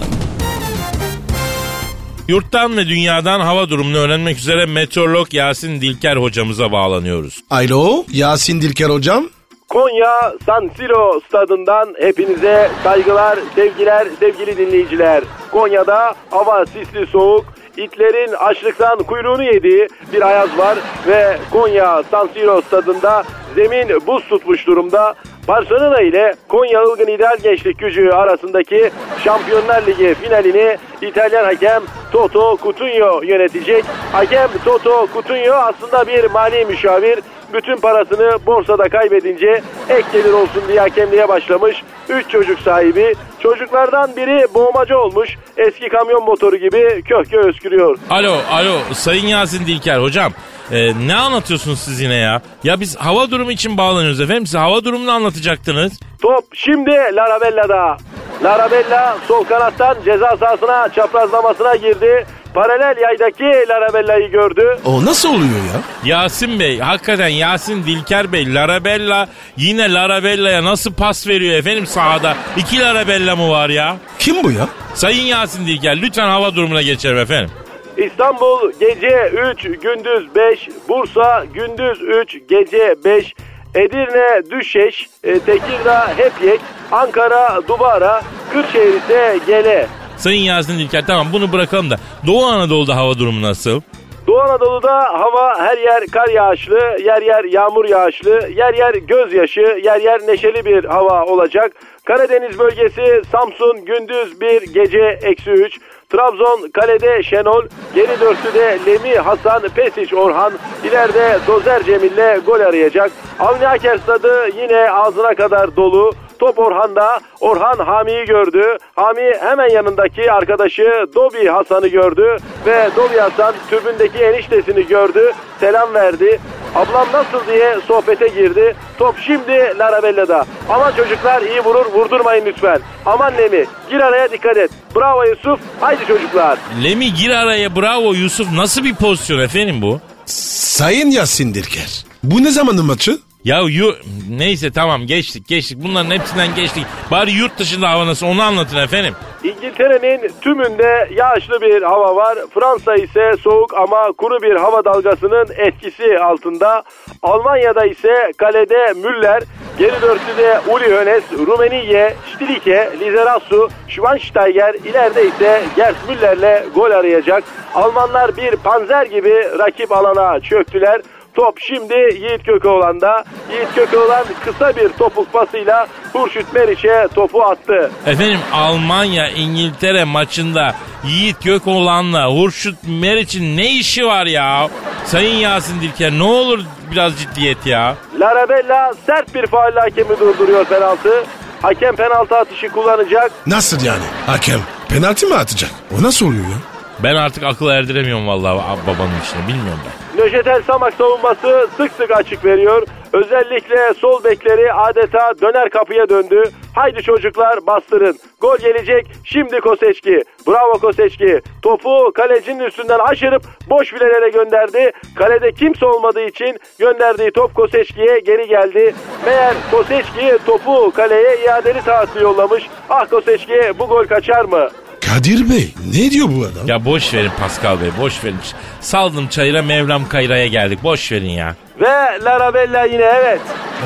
[2.29, 7.41] Yurttan ve dünyadan hava durumunu öğrenmek üzere meteorolog Yasin Dilker hocamıza bağlanıyoruz.
[7.51, 9.25] Alo Yasin Dilker hocam.
[9.69, 15.25] Konya San Siro stadından hepinize saygılar, sevgiler, sevgili dinleyiciler.
[15.51, 22.61] Konya'da hava sisli soğuk, itlerin açlıktan kuyruğunu yediği bir ayaz var ve Konya San Siro
[22.61, 25.15] stadında zemin buz tutmuş durumda.
[25.49, 28.91] Barcelona ile Konya Ilgın İdeal Gençlik Gücü arasındaki
[29.25, 33.85] Şampiyonlar Ligi finalini İtalyan hakem Toto Cutugno yönetecek.
[34.13, 37.19] Hakem Toto Cutugno aslında bir mali müşavir
[37.53, 41.83] bütün parasını borsada kaybedince ek gelir olsun diye hakemliğe başlamış.
[42.09, 43.15] 3 çocuk sahibi.
[43.41, 45.37] Çocuklardan biri boğmacı olmuş.
[45.57, 47.99] Eski kamyon motoru gibi köh köh öskürüyor.
[48.11, 50.33] Alo, alo Sayın Yasin Dilker hocam.
[50.73, 52.43] e, ne anlatıyorsunuz siz yine ya?
[52.65, 54.47] Ya biz hava durumu için bağlanıyoruz efendim.
[54.47, 56.01] Siz hava durumunu anlatacaktınız.
[56.23, 57.97] Top şimdi Larabella'da.
[58.45, 62.27] Larabella sol kanattan ceza sahasına çaprazlamasına girdi.
[62.55, 64.79] Paralel yaydaki Larabella'yı gördü.
[64.85, 65.81] O nasıl oluyor ya?
[66.05, 72.37] Yasin Bey, hakikaten Yasin Dilker Bey, Larabella yine Larabella'ya nasıl pas veriyor efendim sahada?
[72.57, 73.97] İki Larabella mı var ya?
[74.19, 74.69] Kim bu ya?
[74.95, 77.51] Sayın Yasin Dilker lütfen hava durumuna geçelim efendim.
[77.97, 83.35] İstanbul gece 3, gündüz 5, Bursa gündüz 3, gece 5,
[83.75, 86.61] Edirne Düşeş, e, Tekirdağ Hepyek,
[86.93, 89.87] Ankara Dubara, Kırşehir ise Gele.
[90.21, 93.81] Sayın Yasin Dilker tamam bunu bırakalım da Doğu Anadolu'da hava durumu nasıl?
[94.27, 100.01] Doğu Anadolu'da hava her yer kar yağışlı, yer yer yağmur yağışlı, yer yer gözyaşı, yer
[100.01, 101.73] yer neşeli bir hava olacak.
[102.05, 105.79] Karadeniz bölgesi Samsun gündüz 1 gece eksi 3.
[106.11, 107.63] Trabzon kalede Şenol,
[107.95, 110.53] geri dörtlüde Lemi Hasan Pesic Orhan,
[110.85, 113.13] ileride Dozer Cemil'le gol arayacak.
[113.39, 116.13] Avni Aker stadı yine ağzına kadar dolu.
[116.41, 117.21] Top Orhan'da.
[117.41, 118.79] Orhan Hami'yi gördü.
[118.97, 122.37] Hami hemen yanındaki arkadaşı Dobi Hasan'ı gördü.
[122.67, 125.33] Ve Dobi Hasan tribündeki eniştesini gördü.
[125.61, 126.41] Selam verdi.
[126.75, 128.77] Ablam nasıl diye sohbete girdi.
[128.99, 130.45] Top şimdi Larabella'da.
[130.69, 132.81] Aman çocuklar iyi vurur vurdurmayın lütfen.
[133.07, 134.71] Aman Lemi gir araya dikkat et.
[134.97, 135.61] Bravo Yusuf.
[135.81, 136.59] Haydi çocuklar.
[136.85, 138.53] Lemi gir araya bravo Yusuf.
[138.53, 140.01] Nasıl bir pozisyon efendim bu?
[140.27, 142.05] Sayın Yasin Dirker.
[142.23, 143.19] Bu ne zamanın maçı?
[143.45, 143.95] Ya yu
[144.31, 146.87] neyse tamam geçtik geçtik bunların hepsinden geçtik.
[147.11, 149.15] Bari yurt dışında hava nasıl onu anlatın efendim.
[149.45, 152.39] İngiltere'nin tümünde yağışlı bir hava var.
[152.55, 156.83] Fransa ise soğuk ama kuru bir hava dalgasının etkisi altında.
[157.23, 159.43] Almanya'da ise kalede Müller,
[159.79, 167.45] geri dörtlüde Uli Hoeneß, Rumeniye, Stilike, Lizarazu, Schweinsteiger, ileride ise Gerd Müller'le gol arayacak.
[167.75, 171.01] Almanlar bir panzer gibi rakip alana çöktüler.
[171.35, 173.25] Top şimdi Yiğit Kökeoğlan'da.
[173.53, 177.91] Yiğit Kökeoğlan kısa bir topuk pasıyla Hurşit Meriç'e topu attı.
[178.07, 184.69] Efendim Almanya İngiltere maçında Yiğit Gökoğlan'la Hurşit Meriç'in ne işi var ya?
[185.05, 186.61] Sayın Yasin Dilker ne olur
[186.93, 187.95] biraz ciddiyet ya.
[188.19, 191.25] Larabella sert bir faal hakemi durduruyor penaltı.
[191.63, 193.33] Hakem penaltı atışı kullanacak.
[193.47, 194.03] Nasıl yani?
[194.27, 195.71] Hakem penaltı mı atacak?
[195.99, 196.57] O nasıl oluyor ya?
[197.03, 200.10] Ben artık akıl erdiremiyorum vallahi ab- babanın işine bilmiyorum ben.
[200.21, 202.83] Nöşetel Samak savunması sık sık açık veriyor.
[203.13, 206.43] Özellikle sol bekleri adeta döner kapıya döndü.
[206.75, 208.19] Haydi çocuklar bastırın.
[208.41, 209.07] Gol gelecek.
[209.25, 210.23] Şimdi Koseçki.
[210.49, 211.41] Bravo Koseçki.
[211.63, 214.93] Topu kalecinin üstünden aşırıp boş filelere gönderdi.
[215.17, 218.95] Kalede kimse olmadığı için gönderdiği top Koseçki'ye geri geldi.
[219.27, 222.67] Meğer Koseçki topu kaleye iadeli taahhütü yollamış.
[222.89, 224.69] Ah Koseçki bu gol kaçar mı?
[225.15, 226.67] Kadir Bey ne diyor bu adam?
[226.67, 228.37] Ya boş verin Pascal Bey boş verin.
[228.81, 231.55] Saldım çayıra Mevlam Kayra'ya geldik boş verin ya.
[231.81, 233.41] Ve Larabella yine evet.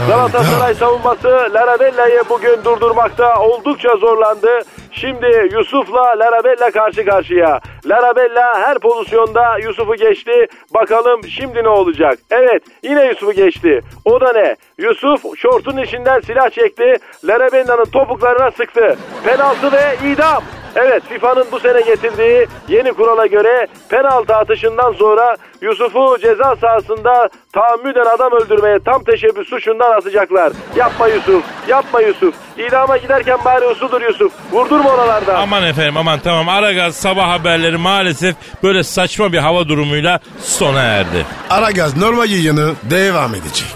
[0.09, 4.49] Galatasaray savunması Larabella'yı bugün durdurmakta oldukça zorlandı.
[4.93, 7.61] Şimdi Yusuf'la Larabella karşı karşıya.
[7.87, 10.47] Larabella her pozisyonda Yusuf'u geçti.
[10.75, 12.19] Bakalım şimdi ne olacak?
[12.31, 13.81] Evet yine Yusuf'u geçti.
[14.05, 14.57] O da ne?
[14.79, 16.97] Yusuf şortun içinden silah çekti.
[17.25, 18.97] Larabella'nın topuklarına sıktı.
[19.25, 20.43] Penaltı ve idam.
[20.77, 28.07] Evet FIFA'nın bu sene getirdiği yeni kurala göre penaltı atışından sonra Yusuf'u ceza sahasında tahammüden
[28.17, 30.53] adam öldürmeye tam teşebbüs suçundan asacaklar.
[30.77, 32.35] Yapma Yusuf, yapma Yusuf.
[32.59, 34.33] İdama giderken bari usudur Yusuf.
[34.53, 35.35] Vurdurma oralardan.
[35.35, 41.27] Aman efendim aman tamam Aragaz sabah haberleri maalesef böyle saçma bir hava durumuyla sona erdi.
[41.51, 43.75] Aragaz normal yayını devam edecek.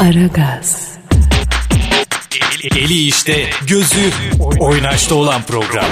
[0.00, 0.89] Aragaz,
[2.64, 4.10] Eli işte, gözü
[4.58, 5.84] oynaşta olan program.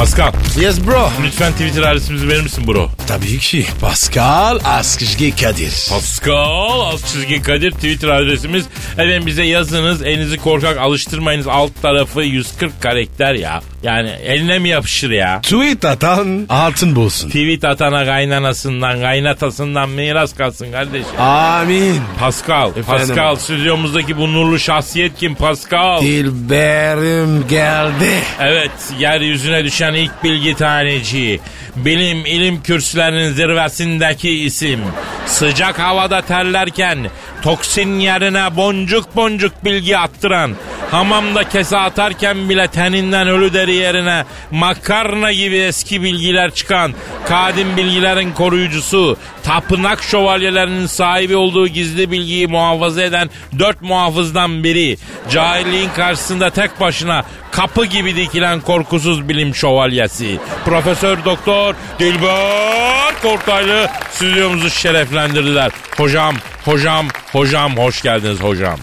[0.00, 1.10] Pascal Yes bro.
[1.24, 2.90] lütfen Twitter adresimizi verir misin bro?
[3.06, 3.66] Tabii ki.
[3.80, 5.88] Pascal Askışgi Kadir.
[5.90, 8.66] Pascal çizgi Kadir Twitter adresimiz.
[8.92, 13.62] Efendim bize yazınız elinizi korkak alıştırmayınız alt tarafı 140 karakter ya.
[13.82, 15.40] Yani eline mi yapışır ya?
[15.42, 17.28] Tweet atan altın bulsun.
[17.28, 21.20] Tweet atana kaynanasından kaynatasından miras kalsın kardeşim.
[21.20, 22.00] Amin.
[22.20, 26.00] Pascal, Pascal stüdyomuzdaki bu nurlu şahsiyet kim Pascal?
[26.00, 28.10] Dilberim geldi.
[28.40, 31.40] Evet, yeryüzüne düşen ilk bilgi taneci.
[31.76, 34.80] Bilim ilim kürsülerinin zirvesindeki isim.
[35.26, 36.98] Sıcak havada terlerken
[37.42, 40.56] toksin yerine boncuk boncuk bilgi attıran.
[40.90, 46.94] Hamamda kese atarken bile teninden ölü deri yerine makarna gibi eski bilgiler çıkan.
[47.28, 49.16] Kadim bilgilerin koruyucusu.
[49.42, 54.96] Tapınak şövalyelerinin sahibi olduğu gizli bilgiyi muhafaza eden dört muhafızdan biri.
[55.30, 60.38] Cahilliğin karşısında tek başına kapı gibi dikilen korkusuz bilim şövalyesi.
[60.64, 65.70] Profesör Doktor Dilber Kortaylı stüdyomuzu şereflendirdiler.
[65.96, 68.78] Hocam, hocam, hocam hoş geldiniz hocam.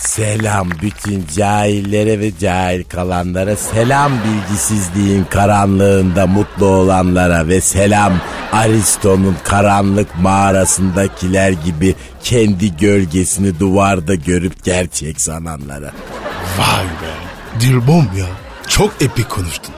[0.00, 3.56] Selam bütün cahillere ve cahil kalanlara.
[3.56, 8.12] Selam bilgisizliğin karanlığında mutlu olanlara ve selam
[8.52, 15.92] Aristo'nun karanlık mağarasındakiler gibi kendi gölgesini duvarda görüp gerçek sananlara.
[16.58, 17.60] Vay be.
[17.60, 18.26] Dilbom ya.
[18.68, 19.74] Çok epik konuştun.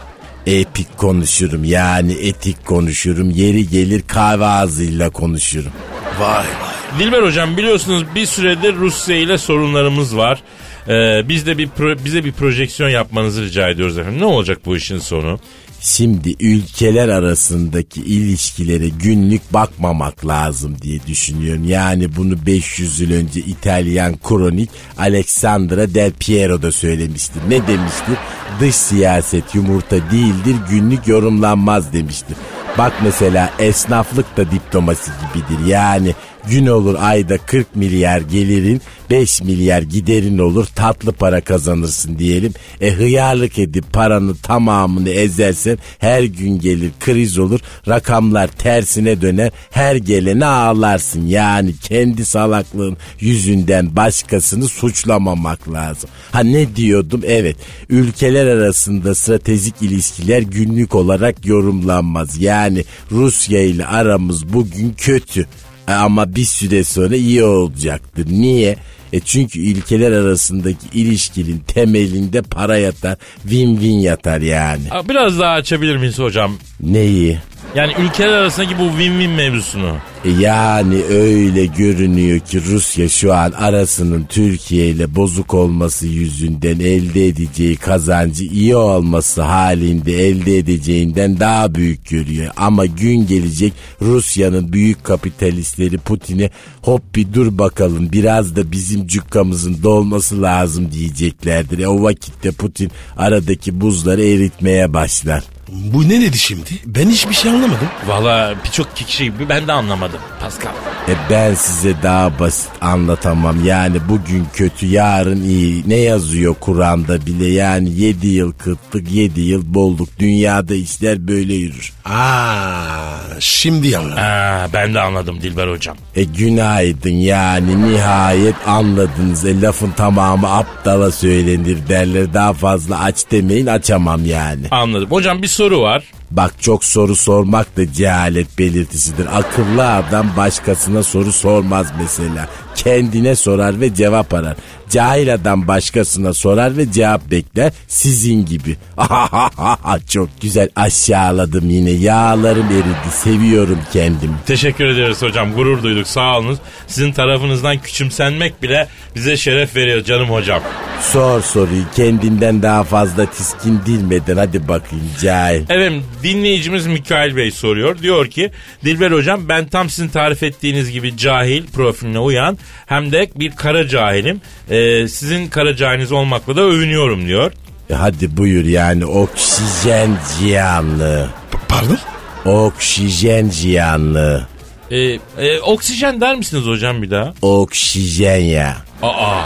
[0.47, 3.31] Epik konuşurum yani etik konuşurum.
[3.31, 5.73] Yeri gelir kahve ağzıyla konuşurum.
[6.21, 6.72] Vay vay.
[6.99, 10.43] Dilber hocam biliyorsunuz bir süredir Rusya ile sorunlarımız var.
[10.89, 14.21] Ee, biz de bir pro- bize bir projeksiyon yapmanızı rica ediyoruz efendim.
[14.21, 15.39] Ne olacak bu işin sonu?
[15.81, 21.65] Şimdi ülkeler arasındaki ilişkilere günlük bakmamak lazım diye düşünüyorum.
[21.65, 27.43] Yani bunu 500 yıl önce İtalyan kronik Alexandra Del Piero da söylemiştir.
[27.49, 28.17] Ne demiştir?
[28.61, 32.37] Dış siyaset yumurta değildir, günlük yorumlanmaz demiştir.
[32.79, 35.67] Bak mesela esnaflık da diplomasi gibidir.
[35.67, 36.15] Yani
[36.49, 42.53] Gün olur ayda 40 milyar gelirin 5 milyar giderin olur tatlı para kazanırsın diyelim.
[42.81, 49.97] E hıyarlık edip paranın tamamını ezersen her gün gelir kriz olur rakamlar tersine döner her
[49.97, 51.27] gelene ağlarsın.
[51.27, 56.11] Yani kendi salaklığın yüzünden başkasını suçlamamak lazım.
[56.33, 57.57] Ha ne diyordum evet
[57.89, 62.43] ülkeler arasında stratejik ilişkiler günlük olarak yorumlanmaz.
[62.43, 65.47] Yani Rusya ile aramız bugün kötü
[65.95, 68.27] ama bir süre sonra iyi olacaktır.
[68.31, 68.77] Niye?
[69.13, 73.17] E çünkü ülkeler arasındaki ilişkinin temelinde para yatar,
[73.49, 74.83] win-win yatar yani.
[75.09, 76.53] Biraz daha açabilir miyiz hocam?
[76.81, 77.39] Neyi?
[77.75, 79.97] Yani ülkeler arasındaki bu win-win mevzusunu.
[80.39, 87.77] Yani öyle görünüyor ki Rusya şu an arasının Türkiye ile bozuk olması yüzünden elde edeceği
[87.77, 92.53] kazancı iyi olması halinde elde edeceğinden daha büyük görüyor.
[92.57, 96.51] Ama gün gelecek Rusya'nın büyük kapitalistleri Putin'e
[96.83, 101.79] hop bir dur bakalım biraz da bizim cukkamızın dolması lazım diyeceklerdir.
[101.79, 105.43] E o vakitte Putin aradaki buzları eritmeye başlar.
[105.73, 106.71] Bu ne dedi şimdi?
[106.87, 107.89] Ben hiçbir şey anlamadım.
[108.07, 110.71] Valla birçok kişi gibi ben de anlamadım Pascal.
[111.09, 113.65] E ben size daha basit anlatamam.
[113.65, 115.85] Yani bugün kötü yarın iyi.
[115.87, 120.19] Ne yazıyor Kur'an'da bile yani 7 yıl kıtlık 7 yıl bolluk.
[120.19, 121.93] Dünyada işler böyle yürür.
[122.05, 124.17] Aa, şimdi anladım.
[124.17, 125.97] Ha, ben de anladım Dilber hocam.
[126.17, 129.45] E günaydın yani nihayet anladınız.
[129.45, 132.35] E lafın tamamı aptala söylenir derler.
[132.35, 134.67] Daha fazla aç demeyin açamam yani.
[134.71, 135.11] Anladım.
[135.11, 136.05] Hocam bir soru var.
[136.31, 139.39] Bak çok soru sormak da cehalet belirtisidir.
[139.39, 142.49] Akıllı adam başkasına soru sormaz mesela.
[142.75, 144.57] Kendine sorar ve cevap arar.
[144.93, 147.73] Cahil adam başkasına sorar ve cevap bekler.
[147.89, 148.77] Sizin gibi.
[150.09, 151.91] çok güzel aşağıladım yine.
[151.91, 153.13] Yağlarım eridi.
[153.13, 154.33] Seviyorum kendimi.
[154.47, 155.53] Teşekkür ederiz hocam.
[155.55, 156.07] Gurur duyduk.
[156.07, 156.59] Sağ olunuz.
[156.87, 160.63] Sizin tarafınızdan küçümsenmek bile bize şeref veriyor canım hocam.
[161.01, 165.63] Sor soruyu kendinden daha fazla tiskin dilmeden hadi bakayım cahil.
[165.63, 167.99] Efendim dinleyicimiz Mikail Bey soruyor.
[167.99, 168.51] Diyor ki
[168.85, 173.89] Dilber hocam ben tam sizin tarif ettiğiniz gibi cahil profiline uyan hem de bir kara
[173.89, 174.41] cahilim.
[174.71, 177.53] Ee, sizin kara cahiliniz olmakla da övünüyorum diyor.
[177.91, 181.29] E hadi buyur yani oksijen cihanlığı.
[181.51, 181.99] P- pardon?
[182.45, 184.47] Oksijen cihanlığı.
[184.91, 184.99] Ee,
[185.39, 187.35] e, oksijen der misiniz hocam bir daha?
[187.43, 188.77] Oksijen ya.
[189.03, 189.43] Aa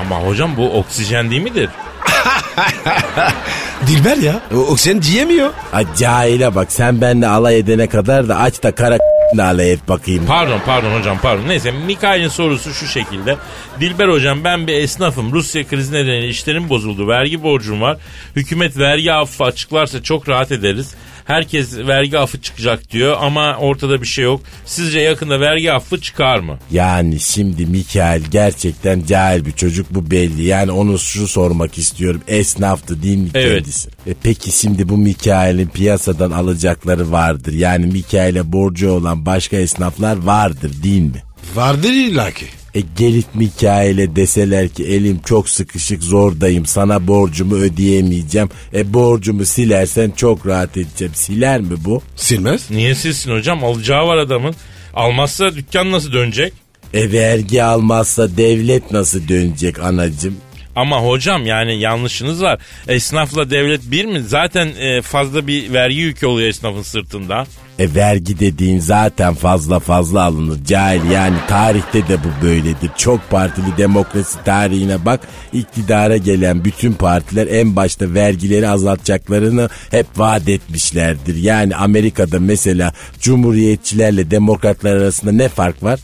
[0.00, 1.68] ama hocam bu oksijen değil midir?
[3.86, 4.40] Dilber ya.
[4.54, 5.50] O, o sen diyemiyor.
[5.72, 8.98] Ha, cahile bak sen benimle alay edene kadar da aç da kara
[9.42, 10.26] alay et bakayım.
[10.26, 11.48] Pardon pardon hocam pardon.
[11.48, 13.36] Neyse Mikail'in sorusu şu şekilde.
[13.80, 15.32] Dilber hocam ben bir esnafım.
[15.32, 17.08] Rusya krizi nedeniyle işlerim bozuldu.
[17.08, 17.96] Vergi borcum var.
[18.36, 20.94] Hükümet vergi affı açıklarsa çok rahat ederiz.
[21.24, 24.40] Herkes vergi affı çıkacak diyor ama ortada bir şey yok.
[24.66, 26.58] Sizce yakında vergi affı çıkar mı?
[26.70, 30.44] Yani şimdi Mikael gerçekten cahil bir çocuk bu belli.
[30.44, 32.20] Yani onu şu sormak istiyorum.
[32.28, 33.56] Esnaftı değil mi Evet.
[33.64, 33.88] kendisi?
[34.06, 37.52] E peki şimdi bu Mikael'in piyasadan alacakları vardır.
[37.52, 41.22] Yani Mikael'e borcu olan başka esnaflar vardır değil mi?
[41.54, 42.46] Vardır illa ki.
[42.74, 48.48] E gelip Mikail'e deseler ki elim çok sıkışık zordayım sana borcumu ödeyemeyeceğim.
[48.74, 51.14] E borcumu silersen çok rahat edeceğim.
[51.14, 52.02] Siler mi bu?
[52.16, 52.70] Silmez.
[52.70, 53.64] Niye silsin hocam?
[53.64, 54.54] Alacağı var adamın.
[54.94, 56.52] Almazsa dükkan nasıl dönecek?
[56.94, 60.36] E vergi almazsa devlet nasıl dönecek anacım?
[60.76, 62.58] Ama hocam yani yanlışınız var.
[62.88, 64.20] Esnafla devlet bir mi?
[64.20, 67.46] Zaten e, fazla bir vergi yükü oluyor esnafın sırtında.
[67.78, 70.64] E vergi dediğin zaten fazla fazla alınır.
[70.64, 72.90] Cahil yani tarihte de bu böyledir.
[72.96, 75.20] Çok partili demokrasi tarihine bak.
[75.52, 81.36] iktidara gelen bütün partiler en başta vergileri azaltacaklarını hep vaat etmişlerdir.
[81.36, 86.00] Yani Amerika'da mesela cumhuriyetçilerle demokratlar arasında ne fark var?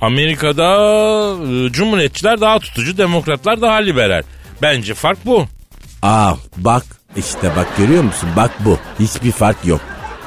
[0.00, 0.72] Amerika'da
[1.52, 4.22] e, cumhuriyetçiler daha tutucu, demokratlar daha liberal.
[4.62, 5.46] Bence fark bu.
[6.02, 6.84] Aa bak
[7.16, 8.28] işte bak görüyor musun?
[8.36, 8.78] Bak bu.
[9.00, 9.80] Hiçbir fark yok.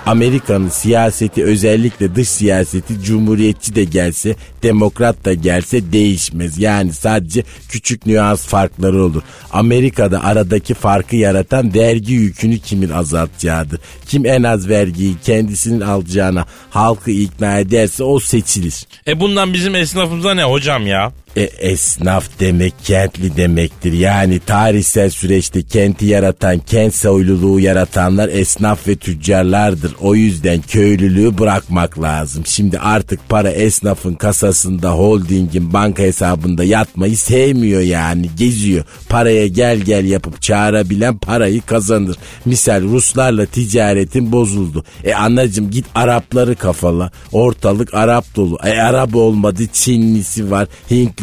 [0.06, 6.58] Amerika'nın siyaseti özellikle dış siyaseti cumhuriyetçi de gelse demokrat da gelse değişmez.
[6.58, 9.22] Yani sadece küçük nüans farkları olur.
[9.52, 13.80] Amerika'da aradaki farkı yaratan vergi yükünü kimin azaltacağıdır.
[14.08, 18.86] Kim en az vergiyi kendisinin alacağına halkı ikna ederse o seçilir.
[19.08, 21.12] E bundan bizim esnafımıza ne hocam ya?
[21.36, 23.94] E, esnaf demek kentli demektir.
[23.94, 29.96] Yani tarihsel süreçte kenti yaratan, kent soyluluğu yaratanlar esnaf ve tüccarlardır.
[30.02, 32.44] O yüzden köylülüğü bırakmak lazım.
[32.46, 38.30] Şimdi artık para esnafın kasasında, holdingin banka hesabında yatmayı sevmiyor yani.
[38.38, 38.86] Geziyor.
[39.10, 42.18] Paraya gel gel yapıp çağırabilen parayı kazanır.
[42.46, 44.84] Misal Ruslarla ticaretin bozuldu.
[45.04, 47.12] E anacım git Arapları kafala.
[47.32, 48.58] Ortalık Arap dolu.
[48.64, 50.68] E Arap olmadı Çinlisi var,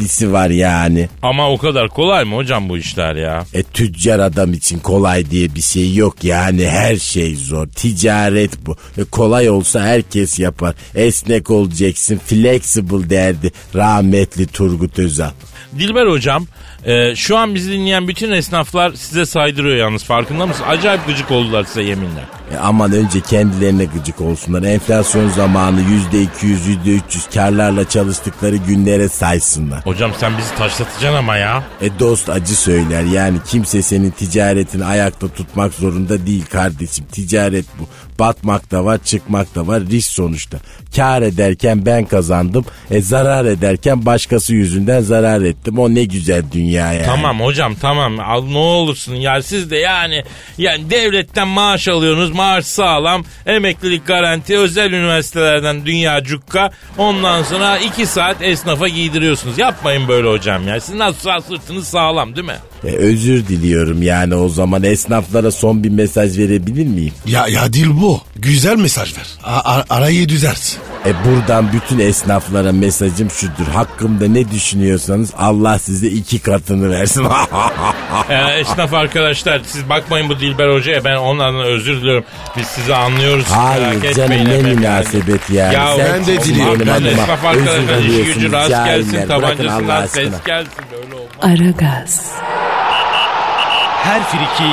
[0.00, 1.08] Hintlisi var yani.
[1.22, 3.44] Ama o kadar kolay mı hocam bu işler ya?
[3.54, 7.66] E tüccar adam için kolay diye bir şey yok yani her şey zor.
[7.66, 8.76] Ticaret bu.
[8.98, 10.74] E, kolay olsa herkes yapar.
[10.94, 15.30] Esnek olacaksın, flexible derdi rahmetli Turgut Özal.
[15.78, 16.46] Dilber hocam
[16.84, 20.64] e, şu an bizi dinleyen bütün esnaflar size saydırıyor yalnız farkında mısın?
[20.68, 22.20] Acayip gıcık oldular size yeminle.
[22.54, 24.62] E aman önce kendilerine gıcık olsunlar.
[24.62, 29.86] Enflasyon zamanı yüzde iki yüz, yüzde üç yüz karlarla çalıştıkları günlere saysınlar.
[29.86, 31.62] Hocam sen bizi taşlatacaksın ama ya.
[31.80, 37.04] E dost acı söyler yani kimse senin ticaretini ayakta tutmak zorunda değil kardeşim.
[37.12, 37.88] Ticaret bu.
[38.20, 40.58] Batmak da var çıkmak da var risk sonuçta.
[40.96, 42.64] Kar ederken ben kazandım.
[42.90, 45.78] E zarar ederken başkası yüzünden zarar ettim.
[45.78, 47.06] O ne güzel dünya yani.
[47.06, 50.24] Tamam hocam tamam al ne olursun ya siz de yani
[50.58, 58.06] yani devletten maaş alıyorsunuz maaş sağlam emeklilik garanti özel üniversitelerden dünya cukka ondan sonra iki
[58.06, 62.56] saat esnafa giydiriyorsunuz yapmayın böyle hocam ya siz nasıl sırtınız sağlam değil mi?
[62.84, 67.12] E, özür diliyorum yani o zaman esnaflara son bir mesaj verebilir miyim?
[67.26, 68.20] Ya ya değil bu.
[68.36, 69.26] Güzel mesaj ver.
[69.44, 70.76] A- a- arayı düzelt.
[71.06, 73.66] E buradan bütün esnaflara mesajım şudur.
[73.74, 77.24] Hakkımda ne düşünüyorsanız Allah size iki katını versin.
[78.30, 82.24] Ee, esnaf arkadaşlar siz bakmayın bu Dilber Hoca'ya ben onlardan özür diliyorum.
[82.56, 83.44] Biz sizi anlıyoruz.
[83.48, 85.74] Hayır merak canım etmeyin ne efendim münasebet yani.
[85.74, 88.52] Ya Sen ben de çok diliyorum benim Pardon adıma esnaf özür arkadaşlar işi diliyorsunuz, gücü
[88.52, 88.96] rast cahiller.
[88.96, 90.22] gelsin Bırakın Allah tabancasından aşkına.
[90.22, 91.19] ses gelsin olmaz.
[91.42, 92.32] Aragaz,
[94.04, 94.70] Her friki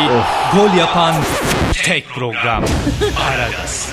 [0.53, 1.15] gol yapan
[1.73, 2.63] tek program.
[3.29, 3.89] Aragaz.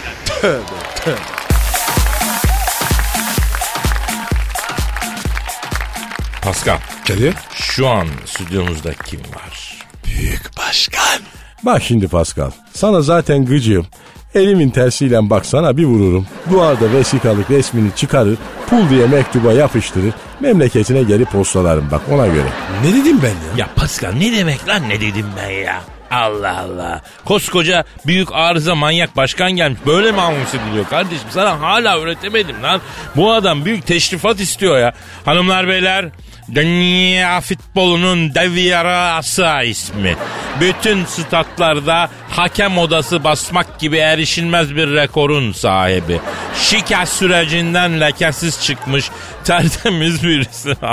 [6.42, 7.34] Pascal Kadir.
[7.54, 9.78] şu an stüdyomuzda kim var?
[10.04, 11.20] Büyük başkan.
[11.62, 12.50] Bak şimdi Pascal.
[12.74, 13.86] Sana zaten gıcığım.
[14.34, 16.26] Elimin tersiyle baksana bir vururum.
[16.50, 18.38] Duvarda vesikalık resmini çıkarır.
[18.70, 20.12] Pul diye mektuba yapıştırır.
[20.40, 22.48] Memleketine gelip postalarım bak ona göre.
[22.84, 23.34] Ne dedim ben ya?
[23.56, 25.80] Ya Pascal ne demek lan ne dedim ben ya?
[26.10, 27.02] Allah Allah.
[27.24, 29.80] Koskoca büyük arıza manyak başkan gelmiş.
[29.86, 31.28] Böyle mi anons ediliyor kardeşim?
[31.30, 32.80] Sana hala öğretemedim lan.
[33.16, 34.92] Bu adam büyük teşrifat istiyor ya.
[35.24, 36.08] Hanımlar beyler
[36.54, 40.16] Dünya futbolunun dev yarası ismi.
[40.60, 46.20] Bütün statlarda hakem odası basmak gibi erişilmez bir rekorun sahibi.
[46.60, 49.10] Şikayet sürecinden lekesiz çıkmış
[49.44, 50.76] tertemiz birisi.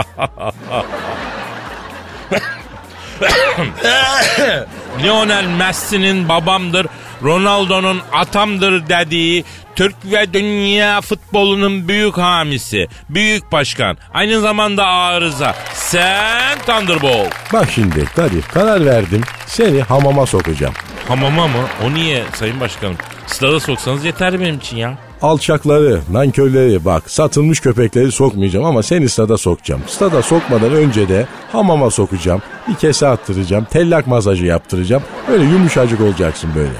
[5.03, 6.87] Lionel Messi'nin babamdır,
[7.23, 9.43] Ronaldo'nun atamdır dediği
[9.75, 15.55] Türk ve dünya futbolunun büyük hamisi, büyük başkan, aynı zamanda arıza.
[15.73, 17.33] Sen Thunderbolt.
[17.53, 19.21] Bak şimdi Kadir karar verdim.
[19.47, 20.73] Seni hamama sokacağım.
[21.07, 21.67] Hamama mı?
[21.85, 22.97] O niye sayın başkanım?
[23.27, 24.97] Stada soksanız yeter benim için ya.
[25.21, 29.81] Alçakları, nankörleri bak satılmış köpekleri sokmayacağım ama seni stada sokacağım.
[29.87, 32.41] Stada sokmadan önce de hamama sokacağım.
[32.67, 33.65] Bir kese attıracağım.
[33.65, 35.03] Tellak masajı yaptıracağım.
[35.29, 36.73] Böyle yumuşacık olacaksın böyle.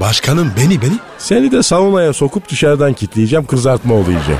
[0.00, 0.98] Başkanım beni beni.
[1.18, 3.46] Seni de saunaya sokup dışarıdan kitleyeceğim.
[3.46, 4.20] Kızartma olacağım.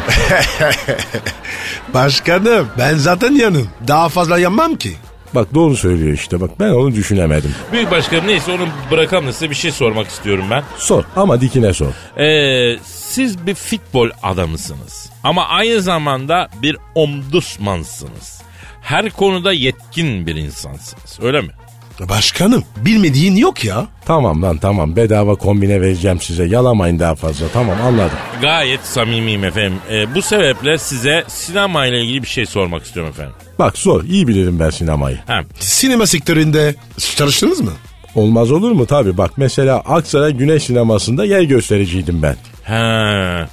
[1.94, 3.68] Başkanım ben zaten yanım.
[3.88, 4.96] Daha fazla yanmam ki.
[5.34, 7.54] Bak doğru söylüyor işte bak ben onu düşünemedim.
[7.72, 10.62] Büyük başkanım neyse onu bırakalım da size bir şey sormak istiyorum ben.
[10.76, 11.92] Sor ama dikine sor.
[12.18, 15.10] Ee, siz bir futbol adamısınız.
[15.24, 18.42] Ama aynı zamanda bir omdusmansınız.
[18.80, 21.18] Her konuda yetkin bir insansınız.
[21.22, 21.50] Öyle mi?
[22.08, 23.86] Başkanım bilmediğin yok ya.
[24.06, 26.44] Tamam lan tamam bedava kombine vereceğim size.
[26.44, 28.18] Yalamayın daha fazla tamam anladım.
[28.40, 29.78] Gayet samimiyim efendim.
[29.90, 33.34] Ee, bu sebeple size sinema ile ilgili bir şey sormak istiyorum efendim.
[33.58, 35.18] Bak sor iyi bilirim ben sinemayı.
[35.26, 36.74] Ha, Sinema sektöründe
[37.16, 37.72] çalıştınız mı?
[38.14, 42.36] Olmaz olur mu tabi bak mesela Aksaray Güneş Sineması'nda yer göstericiydim ben.
[42.64, 43.48] ha.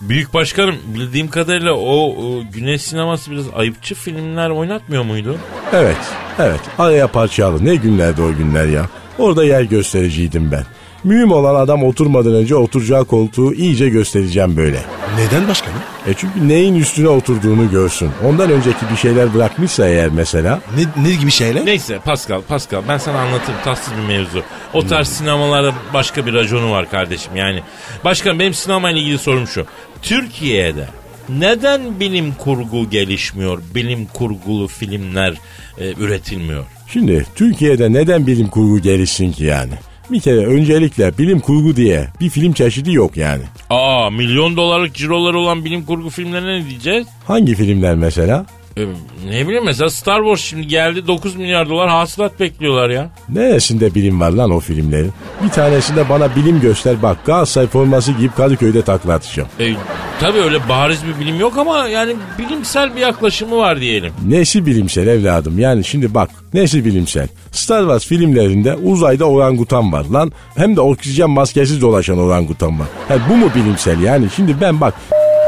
[0.00, 5.38] Büyük başkanım bildiğim kadarıyla o, o güneş sineması biraz ayıpçı filmler oynatmıyor muydu?
[5.72, 5.96] Evet
[6.38, 8.86] evet araya parça alın ne günlerdi o günler ya.
[9.18, 10.64] Orada yer göstericiydim ben.
[11.04, 14.80] Mühim olan adam oturmadan önce oturacağı koltuğu iyice göstereceğim böyle.
[15.18, 15.78] Neden başkanım?
[16.06, 18.10] E çünkü neyin üstüne oturduğunu görsün.
[18.26, 21.66] Ondan önceki bir şeyler bırakmışsa eğer mesela Ne, ne gibi şeyler?
[21.66, 24.42] Neyse Pascal, Pascal ben sana anlatayım tatsız bir mevzu.
[24.74, 27.62] O tarz sinemalarda başka bir raconu var kardeşim yani.
[28.04, 29.66] Başkan benim sinema ile ilgili sorum şu.
[30.02, 30.88] Türkiye'de
[31.28, 33.62] neden bilim kurgu gelişmiyor?
[33.74, 35.34] Bilim kurgulu filmler
[35.78, 36.64] e, üretilmiyor.
[36.92, 39.72] Şimdi Türkiye'de neden bilim kurgu gelişsin ki yani?
[40.12, 43.42] Bir kere öncelikle bilim kurgu diye bir film çeşidi yok yani.
[43.70, 47.06] Aa milyon dolarlık ciroları olan bilim kurgu filmlerine ne diyeceğiz?
[47.24, 48.46] Hangi filmler mesela?
[48.76, 48.82] E,
[49.30, 53.10] ne bileyim mesela Star Wars şimdi geldi 9 milyar dolar hasılat bekliyorlar ya.
[53.28, 55.12] Neresinde bilim var lan o filmlerin?
[55.44, 59.48] Bir tanesinde bana bilim göster bak Galatasaray forması giyip Kadıköy'de takla atacağım.
[59.60, 59.74] E,
[60.20, 64.12] tabii öyle bariz bir bilim yok ama yani bilimsel bir yaklaşımı var diyelim.
[64.28, 67.28] Nesi bilimsel evladım yani şimdi bak nesi bilimsel.
[67.52, 70.32] Star Wars filmlerinde uzayda orangutan var lan.
[70.56, 72.86] Hem de oksijen maskesiz dolaşan orangutan var.
[73.10, 74.94] Yani bu mu bilimsel yani şimdi ben bak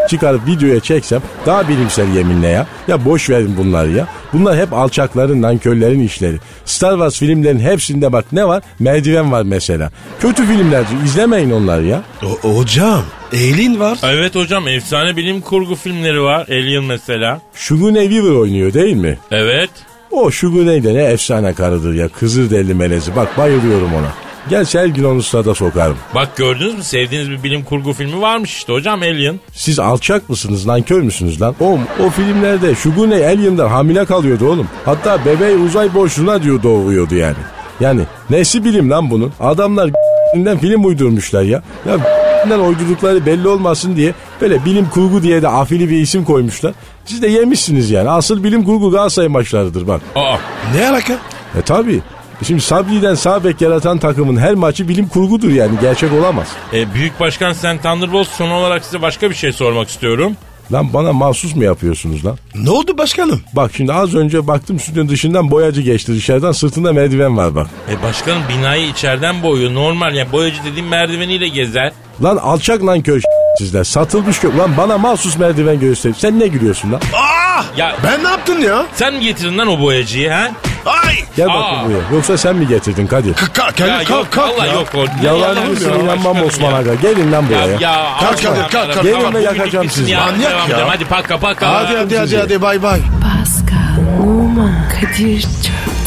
[0.08, 2.66] çıkarıp videoya çeksem daha bilimsel yeminle ya.
[2.88, 4.06] Ya boş verin bunları ya.
[4.32, 6.36] Bunlar hep alçakların, nankörlerin işleri.
[6.64, 8.62] Star Wars filmlerin hepsinde bak ne var?
[8.78, 9.90] Merdiven var mesela.
[10.20, 12.02] Kötü filmler izlemeyin onları ya.
[12.22, 13.98] O, hocam Eylin var.
[14.04, 16.46] Evet hocam efsane bilim kurgu filmleri var.
[16.48, 17.40] Alien mesela.
[17.54, 19.18] Sigourney Weaver oynuyor değil mi?
[19.30, 19.70] Evet.
[20.10, 22.08] O Sigourney de ne efsane karıdır ya.
[22.08, 23.16] Kızır deli melezi.
[23.16, 24.12] Bak bayılıyorum ona.
[24.50, 25.96] Gel her gün onu stada sokarım.
[26.14, 29.40] Bak gördünüz mü sevdiğiniz bir bilim kurgu filmi varmış işte hocam Alien.
[29.52, 31.54] Siz alçak mısınız lan kör müsünüz lan?
[31.60, 34.68] Oğlum o filmlerde Sigourney Alien'dan hamile kalıyordu oğlum.
[34.84, 37.36] Hatta bebeği uzay boşluğuna diyor doğuyordu yani.
[37.80, 39.32] Yani nesi bilim lan bunun?
[39.40, 39.90] Adamlar
[40.60, 41.62] film uydurmuşlar ya.
[41.86, 41.98] Ya
[42.68, 46.72] uydurdukları belli olmasın diye böyle bilim kurgu diye de afili bir isim koymuşlar.
[47.04, 48.10] Siz de yemişsiniz yani.
[48.10, 50.00] Asıl bilim kurgu Galatasaray maçlarıdır bak.
[50.16, 50.36] Aa.
[50.76, 51.12] Ne alaka?
[51.58, 52.00] E tabi.
[52.46, 56.48] Şimdi Sabri'den sağ bek yaratan takımın her maçı bilim kurgudur yani gerçek olamaz.
[56.72, 60.36] E, Büyük Başkan Sen Thunderbolt son olarak size başka bir şey sormak istiyorum.
[60.72, 62.38] Lan bana mahsus mu yapıyorsunuz lan?
[62.54, 63.40] Ne oldu başkanım?
[63.52, 67.66] Bak şimdi az önce baktım stüdyonun dışından boyacı geçti dışarıdan sırtında merdiven var bak.
[67.90, 71.92] E başkanım binayı içeriden boyuyor normal yani boyacı dediğim merdiveniyle gezer.
[72.22, 73.20] Lan alçak lan kör
[73.58, 74.58] sizler satılmış kök.
[74.58, 76.12] Lan bana mahsus merdiven göster.
[76.18, 77.00] Sen ne gülüyorsun lan?
[77.14, 77.62] Aa!
[77.76, 78.86] Ya Ben ne yaptın ya?
[78.94, 80.50] sen mi getirdin lan o boyacıyı ha?
[80.86, 81.14] Ay!
[81.36, 81.54] Gel Aa.
[81.54, 82.16] bakayım buraya.
[82.16, 83.34] Yoksa sen mi getirdin Kadir?
[83.34, 84.72] Kalk, Ya kalk, yok kalk, kalk ya.
[84.72, 85.04] yok o.
[85.22, 86.76] Ne Yalancısın yalan inanmam Osman ya.
[86.76, 86.94] Aga.
[86.94, 87.66] Gelin lan buraya.
[87.66, 89.02] Ya, ya Kalk, Osman kalk, kalk, kalk.
[89.02, 90.12] Gelin tamam, ve bugünlük yakacağım bitsin sizi.
[90.12, 90.20] ya.
[90.20, 90.76] Manyak Devam ya.
[90.76, 90.88] edelim.
[90.88, 91.74] Hadi paka paka.
[91.74, 93.00] Hadi hadi hadi hadi bay bay.
[93.22, 96.01] Pascal, Oman, Kadir çok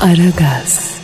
[0.00, 0.97] Aragaz.